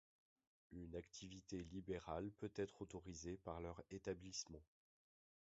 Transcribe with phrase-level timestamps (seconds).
[0.71, 4.63] Une activité libérale peut être autorisée par leur établissement.